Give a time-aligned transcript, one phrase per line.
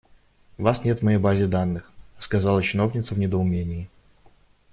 [0.57, 3.87] «Вас нет в моей базе данных»,- сказала чиновница в недоумении.